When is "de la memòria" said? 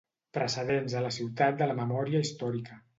1.63-2.27